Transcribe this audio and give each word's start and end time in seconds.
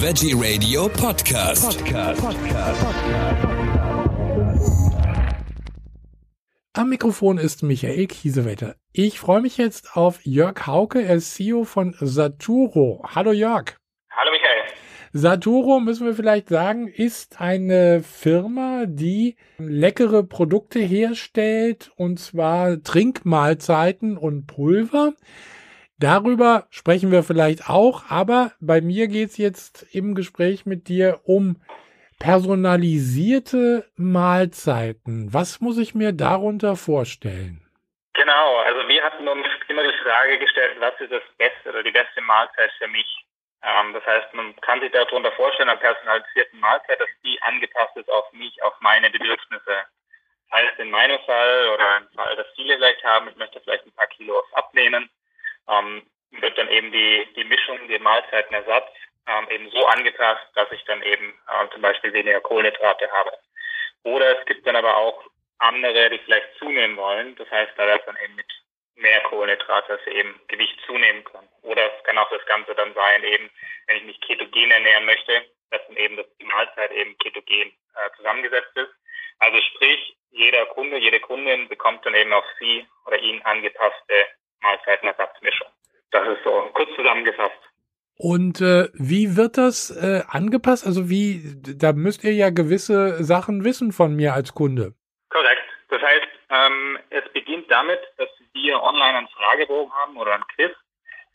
Veggie 0.00 0.32
Radio 0.32 0.88
Podcast. 0.88 1.84
Podcast. 1.84 2.22
Am 6.72 6.88
Mikrofon 6.88 7.36
ist 7.38 7.64
Michael 7.64 8.06
Kiesewetter. 8.06 8.76
Ich 8.92 9.18
freue 9.18 9.40
mich 9.40 9.56
jetzt 9.56 9.96
auf 9.96 10.24
Jörg 10.24 10.68
Hauke, 10.68 11.02
er 11.02 11.16
ist 11.16 11.34
CEO 11.34 11.64
von 11.64 11.96
Saturo. 11.98 13.04
Hallo 13.12 13.32
Jörg. 13.32 13.76
Hallo 14.12 14.30
Michael. 14.30 14.72
Saturo, 15.12 15.80
müssen 15.80 16.06
wir 16.06 16.14
vielleicht 16.14 16.48
sagen, 16.48 16.86
ist 16.86 17.40
eine 17.40 18.04
Firma, 18.04 18.84
die 18.86 19.34
leckere 19.58 20.22
Produkte 20.22 20.78
herstellt, 20.78 21.90
und 21.96 22.20
zwar 22.20 22.84
Trinkmahlzeiten 22.84 24.16
und 24.16 24.46
Pulver. 24.46 25.14
Darüber 26.00 26.66
sprechen 26.70 27.10
wir 27.10 27.24
vielleicht 27.24 27.68
auch, 27.68 28.04
aber 28.08 28.52
bei 28.60 28.80
mir 28.80 29.08
geht 29.08 29.30
es 29.30 29.36
jetzt 29.36 29.82
im 29.92 30.14
Gespräch 30.14 30.64
mit 30.64 30.86
dir 30.86 31.20
um 31.24 31.60
personalisierte 32.20 33.84
Mahlzeiten. 33.96 35.34
Was 35.34 35.60
muss 35.60 35.76
ich 35.76 35.96
mir 35.96 36.12
darunter 36.12 36.76
vorstellen? 36.76 37.66
Genau, 38.14 38.58
also 38.58 38.86
wir 38.86 39.02
hatten 39.02 39.26
uns 39.26 39.46
immer 39.66 39.82
die 39.82 39.98
Frage 40.04 40.38
gestellt, 40.38 40.76
was 40.78 40.94
ist 41.00 41.10
das 41.10 41.22
Beste 41.36 41.70
oder 41.70 41.82
die 41.82 41.90
beste 41.90 42.20
Mahlzeit 42.20 42.70
für 42.78 42.88
mich? 42.88 43.06
Ähm, 43.62 43.92
das 43.92 44.06
heißt, 44.06 44.34
man 44.34 44.54
kann 44.60 44.80
sich 44.80 44.92
darunter 44.92 45.32
vorstellen, 45.32 45.68
einer 45.68 45.80
personalisierten 45.80 46.60
Mahlzeit, 46.60 47.00
dass 47.00 47.08
die 47.24 47.42
angepasst 47.42 47.96
ist 47.96 48.10
auf 48.10 48.32
mich, 48.32 48.62
auf 48.62 48.74
meine 48.80 49.10
Bedürfnisse. 49.10 49.84
Heißt, 50.52 50.78
in 50.78 50.90
meinem 50.90 51.18
Fall 51.26 51.68
oder 51.74 51.96
im 51.98 52.08
Fall, 52.14 52.36
dass 52.36 52.46
viele 52.54 52.76
vielleicht 52.76 53.02
haben, 53.04 53.28
ich 53.28 53.36
möchte 53.36 53.60
vielleicht 53.60 53.84
ein 53.84 53.94
paar 53.94 54.06
Kilo 54.06 54.42
abnehmen, 54.52 55.10
ähm, 55.68 56.02
wird 56.30 56.58
dann 56.58 56.68
eben 56.68 56.92
die, 56.92 57.28
die 57.36 57.44
Mischung, 57.44 57.78
die 57.88 57.98
Mahlzeitenersatz 57.98 58.88
ähm, 59.26 59.46
eben 59.50 59.70
so 59.70 59.86
angepasst, 59.86 60.46
dass 60.54 60.70
ich 60.72 60.84
dann 60.84 61.02
eben 61.02 61.38
äh, 61.48 61.68
zum 61.72 61.82
Beispiel 61.82 62.12
weniger 62.12 62.40
Kohlenhydrate 62.40 63.10
habe. 63.10 63.32
Oder 64.04 64.38
es 64.38 64.46
gibt 64.46 64.66
dann 64.66 64.76
aber 64.76 64.96
auch 64.96 65.24
andere, 65.58 66.10
die 66.10 66.18
vielleicht 66.18 66.54
zunehmen 66.58 66.96
wollen. 66.96 67.34
Das 67.36 67.50
heißt, 67.50 67.72
da 67.76 67.86
wird 67.86 68.06
dann 68.06 68.16
eben 68.24 68.34
mit 68.36 68.46
mehr 68.96 69.20
Kohlenhydrate, 69.22 69.96
dass 69.96 70.04
sie 70.04 70.12
eben 70.12 70.40
Gewicht 70.48 70.78
zunehmen 70.86 71.24
können. 71.24 71.48
Oder 71.62 71.94
es 71.94 72.04
kann 72.04 72.18
auch 72.18 72.30
das 72.30 72.44
Ganze 72.46 72.74
dann 72.74 72.94
sein, 72.94 73.24
eben, 73.24 73.50
wenn 73.86 73.96
ich 73.96 74.04
mich 74.04 74.20
ketogen 74.20 74.70
ernähren 74.70 75.04
möchte, 75.04 75.44
dass 75.70 75.86
dann 75.86 75.96
eben 75.96 76.16
dass 76.16 76.26
die 76.40 76.44
Mahlzeit 76.44 76.92
eben 76.92 77.16
ketogen 77.18 77.72
äh, 77.94 78.16
zusammengesetzt 78.16 78.76
ist. 78.76 78.90
Also 79.40 79.60
sprich, 79.60 80.16
jeder 80.30 80.66
Kunde, 80.66 80.98
jede 80.98 81.20
Kundin 81.20 81.68
bekommt 81.68 82.04
dann 82.04 82.14
eben 82.14 82.32
auf 82.32 82.44
sie 82.58 82.86
oder 83.06 83.18
ihn 83.18 83.40
angepasste 83.42 84.26
Mahlzeitenersatzmischung. 84.62 85.68
Das 86.10 86.26
ist 86.28 86.44
so 86.44 86.70
kurz 86.74 86.88
zusammengefasst. 86.96 87.58
Und 88.16 88.60
äh, 88.60 88.88
wie 88.94 89.36
wird 89.36 89.56
das 89.56 89.90
äh, 89.90 90.22
angepasst? 90.28 90.84
Also 90.84 91.08
wie, 91.08 91.54
da 91.76 91.92
müsst 91.92 92.24
ihr 92.24 92.32
ja 92.32 92.50
gewisse 92.50 93.22
Sachen 93.22 93.64
wissen 93.64 93.92
von 93.92 94.16
mir 94.16 94.34
als 94.34 94.54
Kunde. 94.54 94.94
Korrekt. 95.28 95.62
Das 95.88 96.02
heißt, 96.02 96.28
ähm, 96.50 96.98
es 97.10 97.22
beginnt 97.32 97.70
damit, 97.70 98.00
dass 98.16 98.28
wir 98.54 98.82
online 98.82 99.18
einen 99.18 99.28
Fragebogen 99.28 99.92
haben 99.94 100.16
oder 100.16 100.34
ein 100.34 100.44
Quiz, 100.54 100.72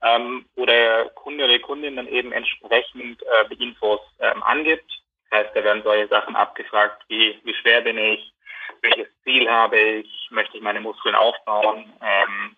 ähm, 0.01 0.45
wo 0.55 0.65
der 0.65 1.09
Kunde 1.15 1.45
oder 1.45 1.53
die 1.53 1.59
Kundin 1.59 1.95
dann 1.95 2.07
eben 2.07 2.33
entsprechend 2.33 3.21
äh, 3.23 3.49
die 3.49 3.63
Infos 3.63 4.01
ähm, 4.19 4.43
angibt. 4.43 4.91
Das 5.29 5.39
heißt, 5.39 5.55
da 5.55 5.63
werden 5.63 5.83
solche 5.83 6.09
Sachen 6.09 6.35
abgefragt, 6.35 7.03
wie, 7.07 7.39
wie 7.43 7.53
schwer 7.55 7.81
bin 7.81 7.97
ich, 7.97 8.33
welches 8.81 9.07
Ziel 9.23 9.49
habe 9.49 9.79
ich, 9.79 10.27
möchte 10.31 10.57
ich 10.57 10.63
meine 10.63 10.81
Muskeln 10.81 11.15
aufbauen, 11.15 11.91
ähm, 12.01 12.57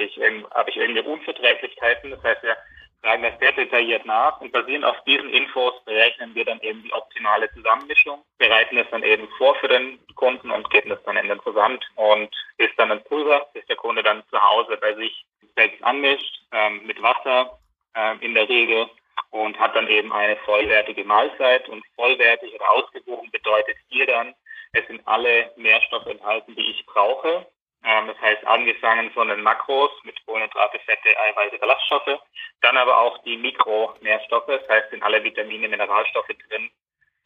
möchte 0.00 0.20
ich, 0.20 0.50
habe 0.54 0.70
ich 0.70 0.76
irgendeine 0.76 1.08
Unverträglichkeiten. 1.08 2.10
Das 2.10 2.22
heißt, 2.22 2.42
wir 2.42 2.56
fragen 3.02 3.22
das 3.22 3.38
sehr 3.38 3.52
detailliert 3.52 4.04
nach 4.06 4.40
und 4.40 4.52
basierend 4.52 4.84
auf 4.84 5.02
diesen 5.04 5.30
Infos 5.30 5.74
berechnen 5.84 6.34
wir 6.34 6.44
dann 6.44 6.60
eben 6.60 6.82
die 6.82 6.92
optimale 6.92 7.50
Zusammenmischung, 7.52 8.22
bereiten 8.38 8.76
es 8.78 8.86
dann 8.90 9.02
eben 9.02 9.28
vor 9.38 9.54
für 9.56 9.68
den 9.68 9.98
Kunden 10.14 10.50
und 10.50 10.68
geben 10.70 10.90
es 10.92 11.02
dann 11.04 11.16
in 11.16 11.28
den 11.28 11.40
Versand. 11.40 11.84
Und 11.96 12.34
ist 12.58 12.78
dann 12.78 12.92
ein 12.92 13.02
Pulver, 13.04 13.46
das 13.54 13.64
der 13.66 13.76
Kunde 13.76 14.02
dann 14.02 14.22
zu 14.30 14.40
Hause 14.40 14.76
bei 14.80 14.94
sich 14.94 15.24
selbst 15.56 15.82
anmischt, 15.82 16.42
ähm, 16.52 16.86
mit 16.86 17.00
Wasser 17.02 17.58
ähm, 17.94 18.18
in 18.20 18.34
der 18.34 18.48
Regel 18.48 18.88
und 19.30 19.58
hat 19.58 19.76
dann 19.76 19.88
eben 19.88 20.12
eine 20.12 20.36
vollwertige 20.36 21.04
Mahlzeit. 21.04 21.68
Und 21.68 21.84
vollwertig 21.94 22.54
oder 22.54 22.70
ausgewogen 22.70 23.30
bedeutet 23.30 23.76
hier 23.88 24.06
dann, 24.06 24.34
es 24.72 24.86
sind 24.86 25.00
alle 25.06 25.52
Nährstoffe 25.56 26.06
enthalten, 26.06 26.54
die 26.54 26.70
ich 26.70 26.86
brauche. 26.86 27.28
ähm, 27.28 27.59
das 27.82 28.20
heißt, 28.20 28.46
angefangen 28.46 29.10
von 29.12 29.28
den 29.28 29.42
Makros 29.42 29.90
mit 30.04 30.14
Kohlenhydrate, 30.26 30.78
Fette, 30.80 31.18
Eiweiße, 31.18 31.58
Ballaststoffe, 31.58 32.18
dann 32.60 32.76
aber 32.76 32.98
auch 32.98 33.18
die 33.24 33.36
Mikronährstoffe, 33.36 34.46
das 34.46 34.68
heißt, 34.68 34.90
sind 34.90 35.02
alle 35.02 35.22
Vitamine, 35.24 35.68
Mineralstoffe 35.68 36.28
drin, 36.48 36.70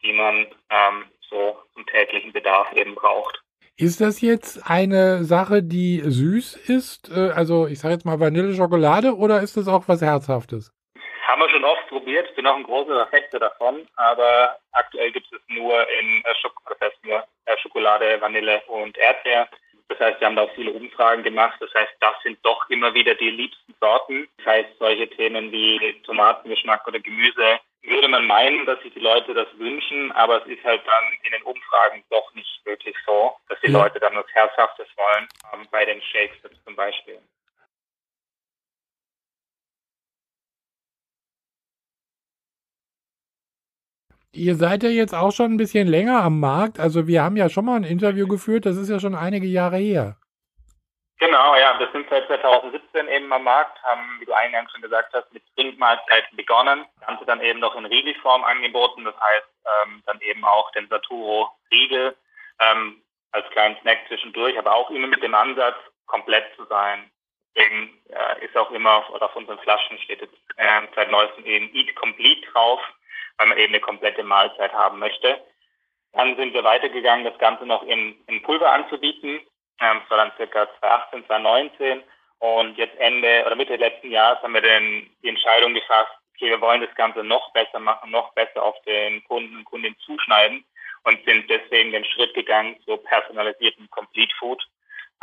die 0.01 0.13
man 0.13 0.47
ähm, 0.69 1.05
so 1.29 1.57
zum 1.73 1.85
täglichen 1.87 2.31
Bedarf 2.31 2.71
eben 2.73 2.95
braucht. 2.95 3.41
Ist 3.77 3.99
das 3.99 4.21
jetzt 4.21 4.69
eine 4.69 5.25
Sache, 5.25 5.61
die 5.61 5.99
süß 5.99 6.55
ist? 6.69 7.09
Äh, 7.09 7.31
also 7.31 7.67
ich 7.67 7.79
sage 7.79 7.95
jetzt 7.95 8.05
mal 8.05 8.19
Vanilleschokolade 8.19 9.13
oder 9.13 9.41
ist 9.41 9.57
das 9.57 9.67
auch 9.67 9.83
was 9.87 10.01
Herzhaftes? 10.01 10.71
Haben 11.27 11.41
wir 11.41 11.49
schon 11.49 11.65
oft 11.65 11.85
probiert, 11.89 12.33
bin 12.35 12.47
auch 12.47 12.55
ein 12.55 12.63
großer 12.63 12.95
Verfechter 13.07 13.39
davon, 13.39 13.85
aber 13.95 14.57
aktuell 14.71 15.11
gibt 15.11 15.27
es 15.33 15.41
nur 15.49 15.73
in 15.99 16.23
äh, 16.23 17.09
äh, 17.45 17.57
Schokolade, 17.57 18.21
Vanille 18.21 18.61
und 18.67 18.97
Erdbeer. 18.97 19.49
Das 19.97 20.07
heißt, 20.07 20.19
wir 20.19 20.27
haben 20.27 20.35
da 20.35 20.43
auch 20.43 20.55
viele 20.55 20.71
Umfragen 20.71 21.23
gemacht. 21.23 21.57
Das 21.59 21.73
heißt, 21.73 21.93
das 21.99 22.15
sind 22.23 22.37
doch 22.43 22.69
immer 22.69 22.93
wieder 22.93 23.15
die 23.15 23.29
liebsten 23.29 23.73
Sorten. 23.79 24.27
Das 24.37 24.47
heißt, 24.47 24.69
solche 24.79 25.09
Themen 25.09 25.51
wie 25.51 26.01
Tomatengeschmack 26.03 26.87
oder 26.87 26.99
Gemüse 26.99 27.59
würde 27.83 28.07
man 28.07 28.25
meinen, 28.25 28.65
dass 28.65 28.81
sich 28.81 28.93
die 28.93 28.99
Leute 28.99 29.33
das 29.33 29.47
wünschen, 29.57 30.11
aber 30.13 30.41
es 30.41 30.47
ist 30.47 30.63
halt 30.63 30.81
dann 30.85 31.03
in 31.23 31.31
den 31.31 31.43
Umfragen 31.43 32.03
doch 32.09 32.33
nicht 32.33 32.65
wirklich 32.65 32.95
so, 33.05 33.33
dass 33.47 33.59
die 33.61 33.71
Leute 33.71 33.99
dann 33.99 34.15
was 34.15 34.25
Herzhaftes 34.33 34.87
wollen, 34.95 35.27
ähm, 35.53 35.67
bei 35.71 35.85
den 35.85 36.01
Shakes 36.01 36.37
zum 36.65 36.75
Beispiel. 36.75 37.19
Ihr 44.35 44.55
seid 44.55 44.83
ja 44.83 44.89
jetzt 44.89 45.13
auch 45.13 45.31
schon 45.31 45.53
ein 45.53 45.57
bisschen 45.57 45.87
länger 45.87 46.21
am 46.21 46.41
Markt. 46.41 46.77
Also 46.77 47.07
wir 47.07 47.23
haben 47.23 47.37
ja 47.37 47.47
schon 47.47 47.63
mal 47.63 47.77
ein 47.77 47.85
Interview 47.85 48.27
geführt, 48.27 48.65
das 48.65 48.75
ist 48.75 48.89
ja 48.89 48.99
schon 48.99 49.15
einige 49.15 49.47
Jahre 49.47 49.77
her. 49.77 50.17
Genau, 51.19 51.55
ja, 51.55 51.79
wir 51.79 51.87
sind 51.93 52.05
seit 52.09 52.27
2017 52.27 53.07
eben 53.07 53.31
am 53.31 53.45
Markt, 53.45 53.81
haben, 53.83 54.19
wie 54.19 54.25
du 54.25 54.33
eingangs 54.33 54.69
schon 54.73 54.81
gesagt 54.81 55.13
hast, 55.13 55.31
mit 55.31 55.41
Trinkmahlzeiten 55.55 56.35
begonnen. 56.35 56.85
Haben 57.07 57.17
sie 57.17 57.25
dann 57.25 57.39
eben 57.39 57.59
noch 57.59 57.77
in 57.77 57.85
Riegelform 57.85 58.43
angeboten, 58.43 59.05
das 59.05 59.15
heißt 59.15 59.47
ähm, 59.85 60.03
dann 60.05 60.19
eben 60.19 60.43
auch 60.43 60.69
den 60.71 60.89
Saturo 60.89 61.49
Riegel 61.71 62.17
ähm, 62.59 63.01
als 63.31 63.49
kleinen 63.51 63.77
Snack 63.81 63.99
zwischendurch, 64.09 64.59
aber 64.59 64.75
auch 64.75 64.89
immer 64.89 65.07
mit 65.07 65.23
dem 65.23 65.33
Ansatz, 65.33 65.77
komplett 66.07 66.53
zu 66.57 66.65
sein. 66.65 67.09
Deswegen 67.55 67.97
äh, 68.09 68.45
ist 68.45 68.57
auch 68.57 68.71
immer 68.71 69.09
oder 69.13 69.27
auf 69.27 69.35
unseren 69.37 69.59
Flaschen 69.59 69.97
steht 69.99 70.19
jetzt 70.19 70.35
äh, 70.57 70.81
seit 70.93 71.09
neuestem 71.09 71.45
eben 71.45 71.73
Eat 71.73 71.95
Complete 71.95 72.45
drauf 72.51 72.81
weil 73.37 73.47
man 73.47 73.57
eben 73.57 73.73
eine 73.73 73.81
komplette 73.81 74.23
Mahlzeit 74.23 74.73
haben 74.73 74.99
möchte. 74.99 75.39
Dann 76.13 76.35
sind 76.37 76.53
wir 76.53 76.63
weitergegangen, 76.63 77.25
das 77.25 77.37
Ganze 77.37 77.65
noch 77.65 77.83
in, 77.83 78.15
in 78.27 78.41
Pulver 78.41 78.71
anzubieten. 78.71 79.41
Ähm, 79.81 80.01
das 80.01 80.09
war 80.09 80.17
dann 80.17 80.31
circa 80.37 80.67
2018, 80.79 81.25
2019. 81.25 82.03
Und 82.39 82.77
jetzt 82.77 82.97
Ende 82.99 83.43
oder 83.45 83.55
Mitte 83.55 83.75
letzten 83.75 84.11
Jahres 84.11 84.41
haben 84.41 84.53
wir 84.53 84.61
dann 84.61 85.09
die 85.23 85.29
Entscheidung 85.29 85.73
gefasst, 85.73 86.11
okay, 86.35 86.49
wir 86.49 86.61
wollen 86.61 86.81
das 86.81 86.93
Ganze 86.95 87.23
noch 87.23 87.51
besser 87.53 87.79
machen, 87.79 88.11
noch 88.11 88.33
besser 88.33 88.61
auf 88.61 88.75
den 88.83 89.23
Kunden 89.23 89.57
und 89.57 89.65
Kundinnen 89.65 89.97
zuschneiden 90.05 90.65
und 91.03 91.23
sind 91.25 91.49
deswegen 91.49 91.91
den 91.91 92.05
Schritt 92.05 92.33
gegangen 92.33 92.77
zu 92.85 92.97
personalisierten 92.97 93.89
Complete 93.89 94.33
Food, 94.37 94.61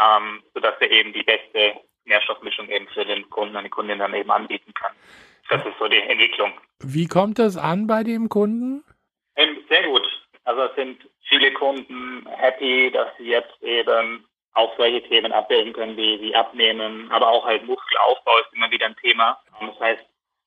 ähm, 0.01 0.43
sodass 0.55 0.81
wir 0.81 0.91
eben 0.91 1.13
die 1.13 1.23
beste 1.23 1.81
Nährstoffmischung 2.05 2.69
eben 2.69 2.89
für 2.89 3.05
den 3.05 3.29
Kunden 3.31 3.57
und 3.57 3.65
die 3.65 3.71
Kundin 3.71 3.99
dann 3.99 4.15
eben 4.15 4.31
anbieten 4.31 4.73
kann. 4.75 4.93
Das 5.53 5.67
ist 5.67 5.79
so 5.79 5.87
die 5.87 5.99
Entwicklung. 5.99 6.51
Wie 6.81 7.07
kommt 7.07 7.39
das 7.39 7.59
an 7.59 7.87
bei 7.87 8.03
dem 8.05 8.31
Kunden? 8.31 8.83
Ähm, 9.37 9.59
sehr 9.69 9.83
gut. 9.83 10.03
Also 10.45 10.63
es 10.63 10.75
sind 10.77 11.07
viele 11.29 11.53
Kunden 11.53 12.27
happy, 12.27 12.91
dass 12.91 13.15
sie 13.19 13.27
jetzt 13.27 13.63
eben 13.63 14.25
auch 14.55 14.75
solche 14.79 15.03
Themen 15.03 15.31
abbilden 15.31 15.75
können 15.75 15.95
wie, 15.99 16.19
wie 16.23 16.35
Abnehmen, 16.35 17.11
aber 17.13 17.29
auch 17.29 17.45
halt 17.45 17.67
Muskelaufbau 17.67 18.39
ist 18.39 18.55
immer 18.55 18.71
wieder 18.71 18.87
ein 18.87 18.97
Thema. 18.97 19.39
Das 19.61 19.79
heißt, 19.79 20.03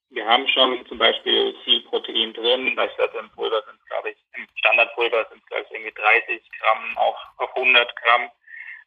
wir 0.09 0.25
haben 0.25 0.47
schon 0.47 0.83
zum 0.87 0.97
Beispiel 0.97 1.55
viel 1.63 1.81
Protein 1.81 2.33
drin, 2.33 2.75
beispielsweise 2.75 3.19
im 3.19 3.29
Pulver 3.29 3.61
sind 3.67 3.77
es, 3.79 3.85
glaube 3.85 4.09
ich, 4.09 4.17
im 4.35 4.47
Standardpulver 4.55 5.27
sind 5.29 5.41
es, 5.43 5.45
glaube 5.45 5.65
ich, 5.65 5.71
irgendwie 5.71 5.93
30 6.01 6.51
Gramm 6.59 6.97
auf, 6.97 7.15
auf 7.37 7.55
100 7.55 7.95
Gramm. 7.95 8.29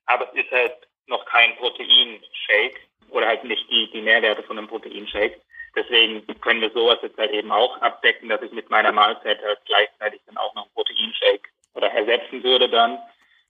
Aber 0.07 0.29
es 0.33 0.45
ist 0.45 0.51
halt 0.51 0.75
noch 1.07 1.25
kein 1.27 1.55
Proteinshake 1.57 2.81
oder 3.11 3.29
halt 3.29 3.45
nicht 3.45 3.71
die, 3.71 3.89
die 3.93 4.03
Nährwerte 4.03 4.43
von 4.43 4.59
einem 4.59 4.67
Proteinshake. 4.67 5.41
Deswegen 5.79 6.27
können 6.41 6.61
wir 6.61 6.71
sowas 6.71 6.99
jetzt 7.03 7.17
halt 7.19 7.31
eben 7.31 7.53
auch 7.53 7.81
abdecken, 7.81 8.29
dass 8.29 8.43
ich 8.43 8.51
mit 8.51 8.69
meiner 8.69 8.91
Mahlzeit 8.91 9.41
halt 9.43 9.61
gleichzeitig 9.65 10.21
dann 10.27 10.37
auch 10.37 10.53
noch 10.57 10.65
einen 10.65 10.75
Proteinshake 10.75 11.49
oder 11.75 11.89
ersetzen 11.93 12.43
würde 12.43 12.69
dann. 12.69 12.99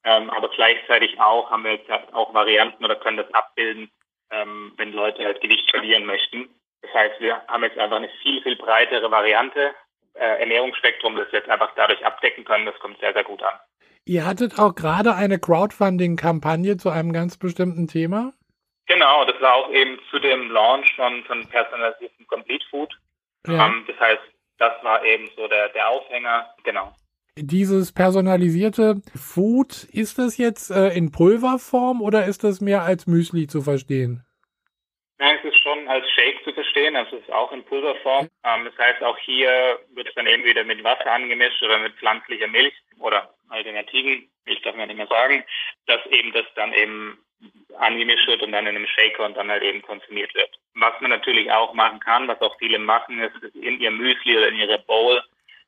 Ähm, 0.04 0.28
aber 0.28 0.50
gleichzeitig 0.50 1.18
auch 1.18 1.50
haben 1.50 1.64
wir 1.64 1.72
jetzt 1.72 1.88
halt 1.88 2.12
auch 2.12 2.34
Varianten 2.34 2.84
oder 2.84 2.96
können 2.96 3.16
das 3.16 3.32
abbilden, 3.32 3.90
ähm, 4.30 4.74
wenn 4.76 4.92
Leute 4.92 5.24
halt 5.24 5.40
Gewicht 5.40 5.70
verlieren 5.70 6.04
möchten. 6.04 6.48
Das 6.82 6.92
heißt, 6.92 7.20
wir 7.20 7.40
haben 7.48 7.64
jetzt 7.64 7.78
einfach 7.78 7.96
eine 7.96 8.10
viel, 8.22 8.42
viel 8.42 8.56
breitere 8.56 9.10
Variante 9.10 9.74
äh, 10.14 10.40
Ernährungsspektrum, 10.40 11.16
das 11.16 11.32
wir 11.32 11.40
jetzt 11.40 11.50
einfach 11.50 11.72
dadurch 11.76 12.04
abdecken 12.04 12.44
können, 12.44 12.66
das 12.66 12.78
kommt 12.80 13.00
sehr, 13.00 13.14
sehr 13.14 13.24
gut 13.24 13.42
an. 13.42 13.58
Ihr 14.04 14.26
hattet 14.26 14.58
auch 14.58 14.74
gerade 14.74 15.14
eine 15.14 15.38
Crowdfunding-Kampagne 15.38 16.76
zu 16.76 16.90
einem 16.90 17.12
ganz 17.12 17.38
bestimmten 17.38 17.88
Thema? 17.88 18.32
Genau, 18.86 19.26
das 19.26 19.38
war 19.42 19.54
auch 19.54 19.70
eben 19.70 19.98
zu 20.10 20.18
dem 20.18 20.50
Launch 20.50 20.94
von, 20.96 21.22
von 21.24 21.46
personalisierten 21.48 22.17
Complete 22.28 22.64
Food. 22.70 22.94
Ja. 23.46 23.66
Um, 23.66 23.72
ähm, 23.72 23.84
das 23.86 23.98
heißt, 24.00 24.22
das 24.58 24.72
war 24.82 25.04
eben 25.04 25.28
so 25.36 25.48
der, 25.48 25.68
der 25.70 25.88
Aufhänger, 25.88 26.54
genau. 26.64 26.92
Dieses 27.36 27.92
personalisierte 27.92 29.00
Food, 29.14 29.84
ist 29.92 30.18
das 30.18 30.38
jetzt 30.38 30.70
äh, 30.70 30.88
in 30.88 31.12
Pulverform 31.12 32.02
oder 32.02 32.26
ist 32.26 32.42
das 32.42 32.60
mehr 32.60 32.82
als 32.82 33.06
Müsli 33.06 33.46
zu 33.46 33.62
verstehen? 33.62 34.24
Nein, 35.18 35.36
es 35.42 35.52
ist 35.52 35.62
schon 35.62 35.88
als 35.88 36.08
Shake 36.10 36.42
zu 36.44 36.52
verstehen, 36.52 36.94
also 36.94 37.16
es 37.16 37.22
ist 37.22 37.32
auch 37.32 37.52
in 37.52 37.64
Pulverform. 37.64 38.28
Ähm, 38.44 38.64
das 38.64 38.76
heißt, 38.78 39.02
auch 39.02 39.18
hier 39.18 39.78
wird 39.94 40.08
es 40.08 40.14
dann 40.14 40.26
eben 40.26 40.44
wieder 40.44 40.64
mit 40.64 40.82
Wasser 40.82 41.12
angemischt 41.12 41.62
oder 41.62 41.78
mit 41.78 41.94
pflanzlicher 41.94 42.48
Milch 42.48 42.74
oder 42.98 43.34
Alternativen, 43.48 44.30
ich 44.46 44.62
darf 44.62 44.76
mir 44.76 44.86
nicht 44.86 44.96
mehr 44.96 45.06
sagen, 45.06 45.44
dass 45.86 46.04
eben 46.06 46.32
das 46.32 46.44
dann 46.54 46.72
eben 46.72 47.18
angemischt 47.78 48.26
wird 48.26 48.42
und 48.42 48.52
dann 48.52 48.66
in 48.66 48.76
einem 48.76 48.86
Shaker 48.86 49.24
und 49.24 49.36
dann 49.36 49.50
halt 49.50 49.62
eben 49.62 49.82
konsumiert 49.82 50.34
wird. 50.34 50.50
Was 50.74 51.00
man 51.00 51.10
natürlich 51.10 51.50
auch 51.52 51.74
machen 51.74 52.00
kann, 52.00 52.28
was 52.28 52.40
auch 52.40 52.56
viele 52.58 52.78
machen, 52.78 53.20
ist 53.20 53.54
in 53.54 53.80
ihr 53.80 53.90
Müsli 53.90 54.36
oder 54.36 54.48
in 54.48 54.56
ihre 54.56 54.78
Bowl, 54.80 55.22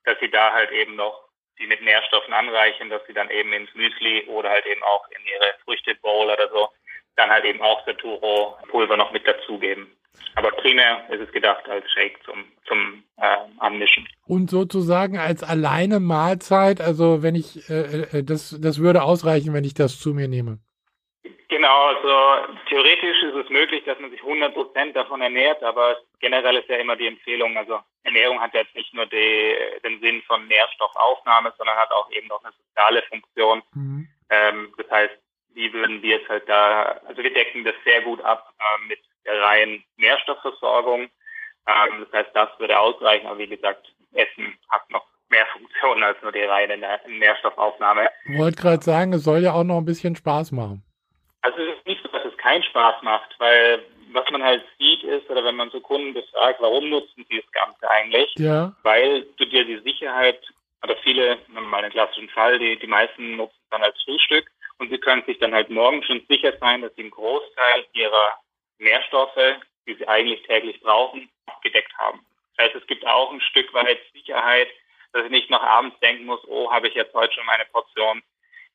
dass 0.04 0.18
sie 0.20 0.30
da 0.30 0.52
halt 0.52 0.70
eben 0.72 0.96
noch 0.96 1.28
die 1.58 1.66
mit 1.66 1.82
Nährstoffen 1.82 2.32
anreichen, 2.32 2.88
dass 2.88 3.06
sie 3.06 3.12
dann 3.12 3.30
eben 3.30 3.52
ins 3.52 3.72
Müsli 3.74 4.24
oder 4.26 4.50
halt 4.50 4.66
eben 4.66 4.82
auch 4.82 5.06
in 5.10 5.24
ihre 5.26 5.54
Früchte-Bowl 5.64 6.30
oder 6.30 6.48
so 6.48 6.68
dann 7.16 7.30
halt 7.30 7.44
eben 7.44 7.60
auch 7.60 7.84
Saturo-Pulver 7.86 8.96
noch 8.96 9.12
mit 9.12 9.26
dazugeben. 9.26 9.88
Aber 10.34 10.50
primär 10.52 11.04
ist 11.10 11.20
es 11.20 11.32
gedacht 11.32 11.68
als 11.68 11.84
Shake 11.92 12.18
zum, 12.24 12.44
zum 12.66 13.04
äh, 13.16 13.36
Anmischen. 13.58 14.08
Und 14.26 14.50
sozusagen 14.50 15.18
als 15.18 15.42
alleine 15.42 16.00
Mahlzeit, 16.00 16.80
also 16.80 17.22
wenn 17.22 17.34
ich, 17.34 17.68
äh, 17.68 18.18
äh, 18.18 18.24
das, 18.24 18.56
das 18.60 18.78
würde 18.78 19.02
ausreichen, 19.02 19.52
wenn 19.52 19.64
ich 19.64 19.74
das 19.74 19.98
zu 19.98 20.14
mir 20.14 20.28
nehme. 20.28 20.58
Genau, 21.60 21.88
also 21.88 22.54
theoretisch 22.70 23.22
ist 23.22 23.34
es 23.34 23.50
möglich, 23.50 23.84
dass 23.84 23.98
man 23.98 24.10
sich 24.10 24.22
100% 24.22 24.94
davon 24.94 25.20
ernährt, 25.20 25.62
aber 25.62 25.98
generell 26.18 26.56
ist 26.56 26.70
ja 26.70 26.76
immer 26.76 26.96
die 26.96 27.06
Empfehlung, 27.06 27.54
also 27.58 27.80
Ernährung 28.02 28.40
hat 28.40 28.54
jetzt 28.54 28.74
nicht 28.74 28.94
nur 28.94 29.04
die, 29.04 29.56
den 29.84 30.00
Sinn 30.00 30.22
von 30.22 30.46
Nährstoffaufnahme, 30.48 31.52
sondern 31.58 31.76
hat 31.76 31.92
auch 31.92 32.10
eben 32.12 32.28
noch 32.28 32.42
eine 32.42 32.54
soziale 32.54 33.02
Funktion. 33.02 33.62
Mhm. 33.74 34.08
Ähm, 34.30 34.72
das 34.78 34.90
heißt, 34.90 35.14
wie 35.52 35.70
würden 35.74 36.00
wir 36.00 36.22
es 36.22 36.26
halt 36.30 36.48
da, 36.48 36.98
also 37.06 37.22
wir 37.22 37.34
decken 37.34 37.62
das 37.62 37.74
sehr 37.84 38.00
gut 38.00 38.22
ab 38.22 38.54
äh, 38.58 38.88
mit 38.88 39.00
der 39.26 39.42
reinen 39.42 39.84
Nährstoffversorgung. 39.98 41.02
Ähm, 41.02 42.06
das 42.06 42.24
heißt, 42.24 42.30
das 42.32 42.58
würde 42.58 42.78
ausreichen, 42.78 43.26
aber 43.26 43.38
wie 43.38 43.48
gesagt, 43.48 43.86
Essen 44.14 44.58
hat 44.70 44.90
noch 44.90 45.04
mehr 45.28 45.44
Funktionen 45.52 46.04
als 46.04 46.16
nur 46.22 46.32
die 46.32 46.40
reine 46.40 46.78
Nährstoffaufnahme. 47.06 48.08
Ich 48.32 48.38
wollte 48.38 48.62
gerade 48.62 48.82
sagen, 48.82 49.12
es 49.12 49.24
soll 49.24 49.42
ja 49.42 49.52
auch 49.52 49.64
noch 49.64 49.76
ein 49.76 49.84
bisschen 49.84 50.16
Spaß 50.16 50.52
machen. 50.52 50.84
Also 51.42 51.58
es 51.58 51.78
ist 51.78 51.86
nicht 51.86 52.02
so, 52.02 52.08
dass 52.08 52.24
es 52.24 52.36
keinen 52.36 52.62
Spaß 52.62 53.02
macht, 53.02 53.34
weil 53.38 53.84
was 54.12 54.28
man 54.30 54.42
halt 54.42 54.64
sieht 54.78 55.02
ist, 55.04 55.30
oder 55.30 55.44
wenn 55.44 55.56
man 55.56 55.70
so 55.70 55.80
Kunden 55.80 56.14
befragt, 56.14 56.60
warum 56.60 56.88
nutzen 56.90 57.24
sie 57.28 57.40
das 57.40 57.52
Ganze 57.52 57.88
eigentlich? 57.88 58.32
Ja. 58.36 58.74
Weil 58.82 59.22
du 59.36 59.44
dir 59.46 59.64
die 59.64 59.78
Sicherheit, 59.78 60.40
oder 60.82 60.96
viele, 60.96 61.38
mal 61.48 61.78
einen 61.78 61.92
klassischen 61.92 62.28
Fall, 62.30 62.58
die, 62.58 62.78
die 62.78 62.86
meisten 62.86 63.36
nutzen 63.36 63.56
es 63.62 63.70
dann 63.70 63.82
als 63.82 64.02
Frühstück, 64.02 64.50
und 64.78 64.90
sie 64.90 64.98
können 64.98 65.22
sich 65.26 65.38
dann 65.38 65.54
halt 65.54 65.70
morgen 65.70 66.02
schon 66.02 66.24
sicher 66.28 66.56
sein, 66.58 66.80
dass 66.80 66.94
sie 66.94 67.02
einen 67.02 67.10
Großteil 67.10 67.84
ihrer 67.92 68.32
Nährstoffe, 68.78 69.56
die 69.86 69.94
sie 69.94 70.08
eigentlich 70.08 70.42
täglich 70.44 70.80
brauchen, 70.80 71.30
abgedeckt 71.46 71.92
haben. 71.98 72.24
Das 72.56 72.66
heißt, 72.66 72.76
es 72.76 72.86
gibt 72.86 73.06
auch 73.06 73.30
ein 73.30 73.40
Stück 73.42 73.72
weit 73.74 73.98
Sicherheit, 74.12 74.68
dass 75.12 75.24
ich 75.24 75.30
nicht 75.30 75.50
noch 75.50 75.62
abends 75.62 75.98
denken 76.00 76.24
muss, 76.24 76.40
oh, 76.48 76.70
habe 76.70 76.88
ich 76.88 76.94
jetzt 76.94 77.14
heute 77.14 77.34
schon 77.34 77.44
meine 77.46 77.66
Portion 77.66 78.22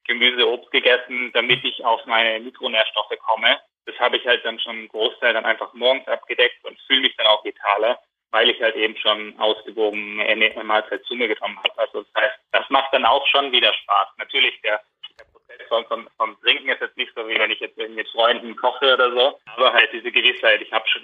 Gemüse, 0.06 0.48
Obst 0.48 0.72
gegessen, 0.72 1.32
damit 1.34 1.64
ich 1.64 1.84
auf 1.84 2.06
meine 2.06 2.40
Mikronährstoffe 2.40 3.18
komme. 3.20 3.60
Das 3.86 3.98
habe 4.00 4.18
ich 4.18 4.26
halt 4.26 4.44
dann 4.46 4.60
schon 4.60 4.78
einen 4.78 4.88
Großteil 4.88 5.34
dann 5.34 5.46
einfach 5.46 5.74
morgens 5.74 6.08
abgedeckt 6.08 6.64
und 6.64 6.80
fühle 6.88 7.02
mich 7.02 7.16
dann 7.18 7.28
auch 7.28 7.44
vitaler, 7.44 8.00
weil 8.32 8.50
ich 8.50 8.62
halt 8.62 8.76
eben 8.76 8.96
schon 8.98 9.38
ausgewogen 9.40 10.20
eine 10.22 10.64
Mahlzeit 10.64 11.04
zu 11.06 11.16
mir 11.16 11.28
genommen 11.28 11.58
habe. 11.58 11.78
Also 11.78 12.04
das 12.04 12.24
heißt, 12.24 12.36
das 12.52 12.70
macht 12.70 12.94
dann 12.94 13.06
auch 13.06 13.26
schon 13.28 13.52
wieder 13.52 13.74
Spaß. 13.74 14.08
Natürlich 14.18 14.60
der 14.62 14.82
vom, 15.70 15.86
vom, 15.86 16.08
vom 16.18 16.36
Trinken 16.42 16.70
ist 16.70 16.82
jetzt 16.82 16.98
nicht 16.98 17.12
so, 17.16 17.28
wie 17.28 17.40
wenn 17.40 17.52
ich 17.52 17.60
jetzt 17.60 17.78
mit 17.78 18.08
Freunden 18.10 18.56
koche 18.56 18.94
oder 18.94 19.12
so. 19.12 19.40
Aber 19.46 19.74
halt 19.74 19.90
diese 19.94 20.12
Gewissheit, 20.12 20.62
ich 20.62 20.72
habe 20.72 20.86
schon 20.88 21.04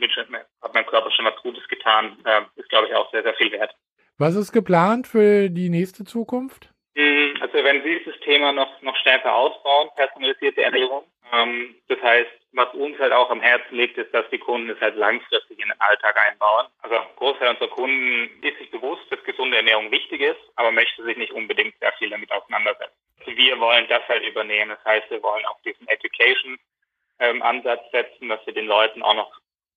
hat 0.61 0.73
meinem 0.73 0.85
Körper 0.85 1.11
schon 1.11 1.25
was 1.25 1.35
Gutes 1.41 1.67
getan, 1.67 2.17
äh, 2.25 2.41
ist, 2.55 2.69
glaube 2.69 2.87
ich, 2.87 2.95
auch 2.95 3.09
sehr, 3.11 3.23
sehr 3.23 3.33
viel 3.35 3.51
wert. 3.51 3.73
Was 4.17 4.35
ist 4.35 4.51
geplant 4.51 5.07
für 5.07 5.49
die 5.49 5.69
nächste 5.69 6.03
Zukunft? 6.03 6.70
Mhm, 6.95 7.37
also 7.39 7.63
wenn 7.63 7.83
Sie 7.83 8.03
das 8.05 8.19
Thema 8.19 8.51
noch, 8.51 8.81
noch 8.81 8.95
stärker 8.97 9.33
ausbauen, 9.33 9.89
personalisierte 9.95 10.63
Ernährung. 10.63 11.03
Ähm, 11.31 11.75
das 11.87 12.01
heißt, 12.01 12.29
was 12.53 12.73
uns 12.73 12.99
halt 12.99 13.13
auch 13.13 13.29
am 13.29 13.39
Herzen 13.39 13.75
liegt, 13.75 13.97
ist, 13.97 14.13
dass 14.13 14.29
die 14.29 14.37
Kunden 14.37 14.69
es 14.69 14.81
halt 14.81 14.97
langfristig 14.97 15.57
in 15.59 15.69
den 15.69 15.79
Alltag 15.79 16.17
einbauen. 16.27 16.67
Also 16.81 16.97
ein 16.97 17.07
Großteil 17.15 17.49
unserer 17.49 17.69
Kunden 17.69 18.29
ist 18.43 18.57
sich 18.57 18.69
bewusst, 18.71 19.03
dass 19.09 19.23
gesunde 19.23 19.55
Ernährung 19.55 19.89
wichtig 19.91 20.19
ist, 20.21 20.39
aber 20.57 20.71
möchte 20.71 21.03
sich 21.03 21.15
nicht 21.15 21.31
unbedingt 21.31 21.75
sehr 21.79 21.93
viel 21.93 22.09
damit 22.09 22.29
auseinandersetzen. 22.31 22.93
Wir 23.25 23.59
wollen 23.59 23.87
das 23.87 24.05
halt 24.09 24.25
übernehmen. 24.25 24.71
Das 24.71 24.83
heißt, 24.83 25.09
wir 25.09 25.23
wollen 25.23 25.45
auch 25.45 25.61
diesen 25.61 25.87
Education-Ansatz 25.87 27.81
ähm, 27.83 27.89
setzen, 27.91 28.27
dass 28.27 28.45
wir 28.45 28.53
den 28.53 28.67
Leuten 28.67 29.01
auch 29.03 29.13
noch 29.13 29.31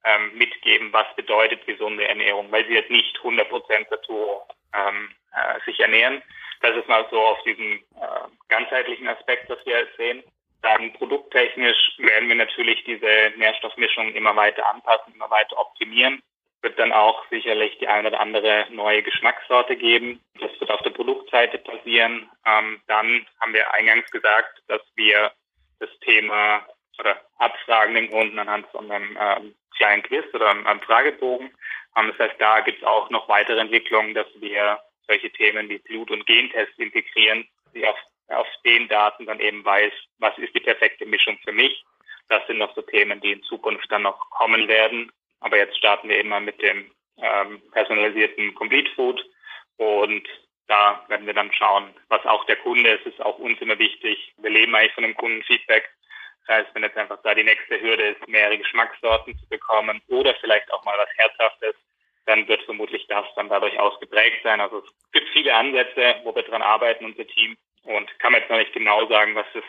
ähm, 0.05 0.37
mitgeben, 0.37 0.93
was 0.93 1.07
bedeutet 1.15 1.67
gesunde 1.67 2.09
Ernährung, 2.09 2.51
weil 2.51 2.67
sie 2.67 2.75
jetzt 2.75 2.91
nicht 2.91 3.17
100 3.19 3.49
Prozent 3.49 3.87
dazu 3.91 4.41
ähm, 4.75 5.11
äh, 5.33 5.61
sich 5.65 5.79
ernähren. 5.79 6.23
Das 6.61 6.77
ist 6.77 6.89
mal 6.89 7.07
so 7.11 7.21
auf 7.21 7.43
diesen 7.43 7.75
äh, 8.01 8.29
ganzheitlichen 8.49 9.09
Aspekt, 9.09 9.49
was 9.51 9.65
wir 9.65 9.87
sehen. 9.97 10.23
Dann 10.63 10.93
produkttechnisch 10.95 11.77
werden 11.99 12.29
wir 12.29 12.37
natürlich 12.37 12.83
diese 12.85 13.33
Nährstoffmischung 13.37 14.15
immer 14.15 14.35
weiter 14.35 14.67
anpassen, 14.69 15.15
immer 15.15 15.31
weiter 15.31 15.59
optimieren 15.59 16.23
wird 16.65 16.79
dann 16.79 16.93
auch 16.93 17.23
sicherlich 17.31 17.79
die 17.79 17.87
eine 17.87 18.09
oder 18.09 18.21
andere 18.21 18.67
neue 18.71 19.03
Geschmackssorte 19.03 19.77
geben. 19.77 20.21
Das 20.41 20.51
wird 20.59 20.71
auf 20.71 20.81
der 20.81 20.91
Produktseite 20.91 21.59
passieren. 21.59 22.29
Ähm, 22.45 22.81
dann 22.89 23.27
haben 23.41 23.53
wir 23.53 23.73
eingangs 23.73 24.11
gesagt, 24.11 24.63
dass 24.67 24.81
wir 24.97 25.31
das 25.79 25.91
Thema 26.01 26.67
oder 26.99 27.21
abfragen 27.39 27.95
den 27.95 28.11
Kunden 28.11 28.39
anhand 28.39 28.67
von 28.69 28.91
einem 28.91 29.17
ähm, 29.21 29.55
kleinen 29.77 30.03
Quiz 30.03 30.25
oder 30.33 30.51
einem, 30.51 30.67
einem 30.67 30.81
Fragebogen. 30.81 31.53
Ähm, 31.97 32.13
das 32.17 32.31
heißt, 32.31 32.41
da 32.41 32.61
gibt 32.61 32.79
es 32.79 32.85
auch 32.85 33.11
noch 33.11 33.29
weitere 33.29 33.61
Entwicklungen, 33.61 34.15
dass 34.15 34.29
wir 34.37 34.81
solche 35.07 35.31
Themen 35.31 35.69
wie 35.69 35.79
Blut- 35.79 36.11
und 36.11 36.27
Gentests 36.27 36.79
integrieren, 36.79 37.47
die 37.75 37.87
auf, 37.87 37.99
auf 38.29 38.47
den 38.65 38.89
Daten 38.89 39.27
dann 39.27 39.41
eben 39.41 39.65
weiß, 39.65 39.93
was 40.19 40.37
ist 40.39 40.55
die 40.55 40.61
perfekte 40.61 41.07
Mischung 41.07 41.39
für 41.45 41.53
mich. 41.53 41.85
Das 42.29 42.47
sind 42.47 42.59
noch 42.59 42.75
so 42.75 42.83
Themen, 42.83 43.21
die 43.21 43.33
in 43.33 43.43
Zukunft 43.43 43.91
dann 43.91 44.03
noch 44.03 44.31
kommen 44.31 44.69
werden. 44.69 45.13
Aber 45.41 45.59
jetzt 45.59 45.77
starten 45.77 46.09
wir 46.09 46.19
immer 46.19 46.41
mit 46.41 46.61
dem 46.63 46.91
ähm, 47.19 47.61
personalisierten 47.73 48.55
Complete 48.55 48.91
Food 48.95 49.25
und 49.77 50.27
da 50.67 51.05
werden 51.09 51.27
wir 51.27 51.35
dann 51.35 51.53
schauen, 51.53 51.95
was 52.09 52.25
auch 52.25 52.45
der 52.47 52.57
Kunde 52.57 52.91
ist, 52.91 53.07
ist 53.07 53.21
auch 53.21 53.39
uns 53.39 53.61
immer 53.61 53.79
wichtig. 53.79 54.33
Wir 54.39 54.51
leben 54.51 54.75
eigentlich 54.75 54.95
von 54.95 55.05
dem 55.05 55.15
Kundenfeedback. 55.15 55.91
Das 56.47 56.57
heißt, 56.57 56.75
wenn 56.75 56.83
jetzt 56.83 56.97
einfach 56.97 57.21
da 57.23 57.35
die 57.35 57.45
nächste 57.45 57.81
Hürde 57.81 58.03
ist, 58.03 58.29
mehrere 58.29 58.59
Geschmackssorten 58.59 59.39
zu 59.39 59.49
bekommen 59.49 60.01
oder 60.09 60.35
vielleicht 60.41 60.73
auch 60.73 60.85
mal 60.85 60.97
was 60.99 61.09
Herzhaftes, 61.17 61.75
dann 62.27 62.49
wird 62.49 62.63
vermutlich 62.63 63.07
das 63.09 63.27
dann 63.37 63.49
dadurch 63.49 63.79
ausgeprägt 63.79 64.43
sein. 64.43 64.61
Also 64.61 64.79
es 64.79 65.13
gibt 65.13 65.29
viele 65.33 65.55
Ansätze, 65.55 66.17
wo 66.25 66.35
wir 66.35 66.43
dran 66.43 66.63
arbeiten, 66.63 67.05
unser 67.05 67.27
Team. 67.27 67.57
Und 67.85 68.09
kann 68.19 68.33
man 68.33 68.41
jetzt 68.41 68.51
noch 68.51 68.59
nicht 68.59 68.73
genau 68.73 69.07
sagen, 69.09 69.35
was 69.35 69.47
das 69.53 69.65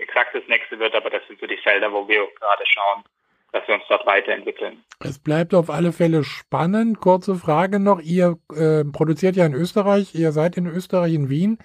exakt 0.00 0.34
das 0.34 0.42
nächste 0.48 0.78
wird, 0.78 0.94
aber 0.94 1.10
das 1.10 1.22
sind 1.28 1.40
so 1.40 1.46
die 1.46 1.56
Felder, 1.58 1.92
wo 1.92 2.08
wir 2.08 2.26
gerade 2.38 2.64
schauen, 2.66 3.04
dass 3.52 3.66
wir 3.68 3.74
uns 3.74 3.84
dort 3.88 4.06
weiterentwickeln. 4.06 4.82
Es 5.00 5.22
bleibt 5.22 5.54
auf 5.54 5.70
alle 5.70 5.92
Fälle 5.92 6.24
spannend. 6.24 7.00
Kurze 7.00 7.34
Frage 7.36 7.80
noch. 7.80 8.00
Ihr 8.00 8.38
äh, 8.54 8.84
produziert 8.84 9.36
ja 9.36 9.46
in 9.46 9.54
Österreich, 9.54 10.14
ihr 10.14 10.32
seid 10.32 10.56
in 10.56 10.66
Österreich, 10.66 11.14
in 11.14 11.30
Wien. 11.30 11.58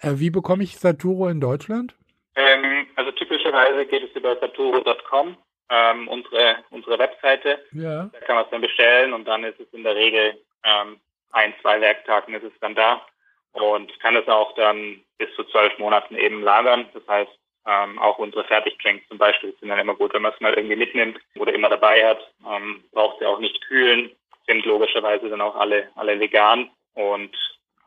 Äh, 0.00 0.14
wie 0.16 0.30
bekomme 0.30 0.62
ich 0.62 0.78
Saturo 0.78 1.28
in 1.28 1.40
Deutschland? 1.40 1.94
Ähm, 2.36 2.86
also 2.96 3.10
typischerweise 3.12 3.86
geht 3.86 4.04
es 4.04 4.16
über 4.16 4.36
saturo.com, 4.36 5.36
ähm, 5.70 6.08
unsere, 6.08 6.56
unsere 6.70 6.98
Webseite. 6.98 7.64
Ja. 7.72 8.08
Da 8.12 8.20
kann 8.20 8.36
man 8.36 8.44
es 8.44 8.50
dann 8.50 8.60
bestellen 8.60 9.12
und 9.12 9.26
dann 9.26 9.44
ist 9.44 9.60
es 9.60 9.72
in 9.72 9.84
der 9.84 9.94
Regel 9.94 10.38
ähm, 10.64 10.98
ein, 11.32 11.54
zwei 11.60 11.80
Werktagen 11.80 12.34
ist 12.34 12.44
es 12.44 12.52
dann 12.60 12.74
da 12.74 13.02
und 13.52 13.98
kann 14.00 14.16
es 14.16 14.26
auch 14.28 14.54
dann 14.54 15.00
bis 15.18 15.34
zu 15.34 15.44
zwölf 15.44 15.76
Monaten 15.78 16.16
eben 16.16 16.42
lagern. 16.42 16.88
Das 16.94 17.06
heißt, 17.06 17.30
ähm, 17.66 17.98
auch 17.98 18.18
unsere 18.18 18.44
Fertigdrinks 18.44 19.06
zum 19.08 19.18
Beispiel 19.18 19.54
sind 19.60 19.68
dann 19.68 19.78
immer 19.78 19.94
gut, 19.94 20.14
wenn 20.14 20.22
man 20.22 20.32
es 20.32 20.40
mal 20.40 20.54
irgendwie 20.54 20.76
mitnimmt 20.76 21.18
oder 21.36 21.52
immer 21.52 21.68
dabei 21.68 22.06
hat. 22.06 22.20
Ähm, 22.48 22.84
braucht 22.92 23.18
sie 23.18 23.26
auch 23.26 23.40
nicht 23.40 23.60
kühlen, 23.66 24.10
sind 24.46 24.64
logischerweise 24.64 25.28
dann 25.28 25.40
auch 25.40 25.56
alle, 25.56 25.88
alle 25.96 26.18
vegan 26.18 26.70
und 26.94 27.36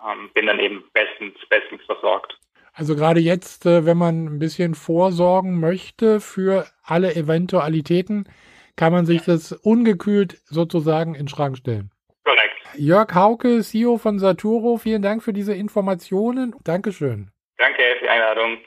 ähm, 0.07 0.29
bin 0.33 0.47
dann 0.47 0.59
eben 0.59 0.83
bestens, 0.93 1.35
bestens 1.49 1.83
versorgt. 1.85 2.37
Also 2.81 2.95
gerade 2.95 3.19
jetzt, 3.19 3.67
äh, 3.67 3.85
wenn 3.85 3.95
man 3.99 4.25
ein 4.25 4.39
bisschen 4.39 4.73
vorsorgen 4.73 5.59
möchte 5.59 6.19
für 6.19 6.65
alle 6.81 7.15
Eventualitäten, 7.15 8.27
kann 8.75 8.91
man 8.91 9.05
sich 9.05 9.21
das 9.21 9.51
ungekühlt 9.51 10.39
sozusagen 10.45 11.13
in 11.13 11.25
den 11.25 11.27
Schrank 11.27 11.57
stellen. 11.57 11.91
Korrekt. 12.23 12.57
Jörg 12.73 13.13
Hauke, 13.13 13.61
CEO 13.61 13.99
von 13.99 14.17
Saturo, 14.17 14.77
vielen 14.77 15.03
Dank 15.03 15.21
für 15.21 15.31
diese 15.31 15.53
Informationen. 15.53 16.55
Dankeschön. 16.63 17.29
Danke 17.59 17.83
für 17.99 18.05
die 18.05 18.09
Einladung. 18.09 18.57